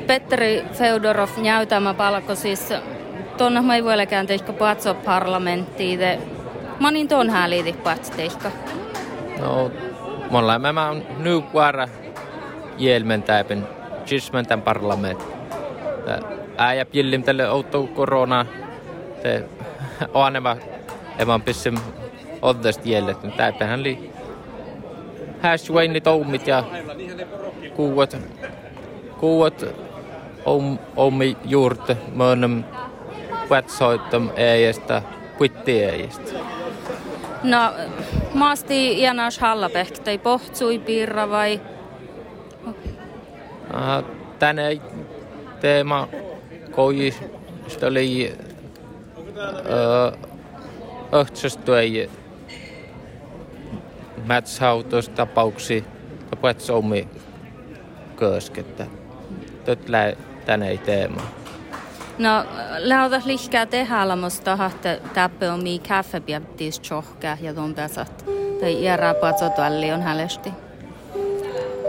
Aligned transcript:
Petteri 0.00 0.64
Feodorov 0.72 1.28
näytämä 1.42 1.94
palko 1.94 2.34
siis 2.34 2.72
tuonne 3.38 3.60
mä 3.60 3.76
ei 3.76 3.84
voi 3.84 3.94
teikka 4.26 4.52
patso 4.52 4.94
parlamenttiin. 4.94 6.00
Mä 6.80 6.90
niin 6.90 7.08
tuon 7.08 7.30
häliiti 7.30 7.72
patsteikka. 7.72 8.50
No, 9.40 9.70
mulla 10.30 10.58
mä 10.58 10.88
on 10.88 11.02
nyt 11.18 11.44
vuora 11.52 11.88
jelmen 12.78 13.22
täpin, 13.22 13.64
jismen 14.10 14.46
tämän 14.46 14.62
parlament. 14.62 15.20
Äijä 16.58 16.84
pillim 16.84 17.22
tälle 17.22 17.50
outo 17.50 17.86
korona. 17.86 18.46
Te 19.22 19.44
oaneva 20.14 20.56
evan 21.18 21.42
pissim 21.42 21.78
oddest 22.42 22.86
jellet. 22.86 23.36
Täpähän 23.36 23.82
li 23.82 24.10
häsväini 25.40 26.00
toumit 26.00 26.46
ja 26.46 26.64
kuuot 27.76 28.16
kuuot 29.22 29.64
om, 30.44 30.78
omi 30.96 31.36
juurte 31.44 31.96
mönnäm 32.14 32.64
wetsoitam 33.50 34.30
eestä 34.36 35.02
puitti 35.38 35.82
eestä. 35.84 36.32
No, 37.42 37.72
maasti 38.34 39.02
Janas 39.02 39.38
Hallabek, 39.38 39.98
tai 39.98 40.18
pohtsui 40.18 40.78
piirra 40.78 41.30
vai? 41.30 41.60
Uh, 42.66 44.04
tänne 44.38 44.80
teema 45.60 46.08
koji 46.70 47.14
oli 47.86 48.34
ei 51.78 52.10
mätshautostapauksia 54.26 55.82
ja 56.30 56.74
omi 56.74 57.08
köskettä. 58.16 59.01
Tätä 59.64 60.16
tänne 60.46 60.68
ei 60.68 60.78
teema. 60.78 61.22
No, 62.18 62.44
lauta 62.78 63.22
lihkää 63.24 63.66
tehdä 63.66 64.16
musta 64.16 64.56
hahte 64.56 65.00
täppä 65.14 65.52
on 65.52 65.62
mii 65.62 65.78
kaffepiäptiis 65.78 66.80
tjohkä 66.80 67.38
ja 67.40 67.54
tuon 67.54 67.74
pesat. 67.74 68.24
Tai 68.60 68.84
järää 68.84 69.14
patsotualli 69.14 69.92
on 69.92 70.02
hälesti. 70.02 70.50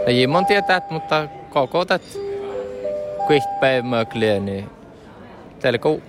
No 0.06 0.12
Jimon 0.12 0.46
tietää, 0.46 0.80
mutta 0.90 1.28
koko 1.50 1.84
tät 1.84 2.02
kuiht 3.26 3.60
päivämökliä, 3.60 4.40
niin 4.40 4.70
teillä 5.60 5.78
kun 5.78 6.02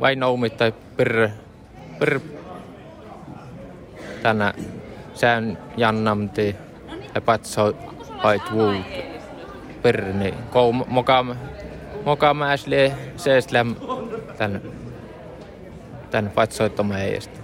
vain 0.00 0.22
oumit 0.22 0.56
tai 0.56 0.72
per, 0.96 1.28
per 1.98 2.20
tänä 4.22 4.54
sään 5.14 5.58
jannamti 5.76 6.56
ja 7.14 7.20
patso 7.20 7.72
ait 8.22 8.52
vuut 8.52 9.09
per, 9.82 10.12
niin 10.12 10.34
kou 10.50 10.72
mokam 10.72 11.36
Moka 12.04 12.34
mä 12.34 12.52
äsli 12.52 12.92
seeslem 13.16 13.76
tän, 14.38 14.62
tän 16.10 16.30
patsoittoma 16.34 16.98
eestä. 16.98 17.40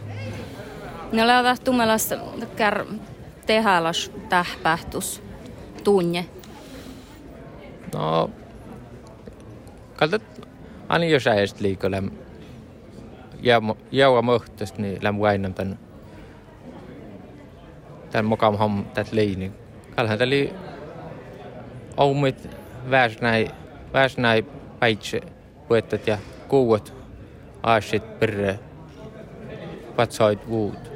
No 1.13 1.27
lauta 1.27 1.57
tummelas 1.65 2.15
kär 2.57 2.85
tehalas 3.47 4.13
tähpähtus 4.29 5.23
tunne. 5.85 6.27
No, 7.95 8.31
kaltat 9.97 10.23
ani 10.89 11.11
jos 11.11 11.27
äest 11.27 11.61
liikolem 11.61 12.11
jaua 13.93 14.23
möhtäst, 14.23 14.79
niin 14.79 14.99
läm 15.03 15.19
vainam 15.19 15.55
tän 15.55 15.79
tän 18.11 18.25
mokam 18.25 18.57
ham 18.57 18.85
tät 18.95 19.13
liini. 19.13 19.53
Kalhan 19.97 20.19
täli 20.19 20.55
oumit 21.97 22.49
väsnäi 22.91 23.49
väsnäi 23.93 24.45
päitse 24.79 25.21
puettat 25.69 26.07
ja 26.07 26.19
kuuot 26.49 26.95
aasit 27.63 28.19
perre 28.19 28.59
patsoit 29.97 30.49
vuut. 30.49 30.96